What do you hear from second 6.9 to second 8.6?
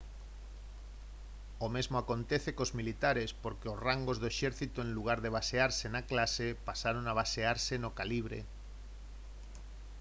a basearse no calibre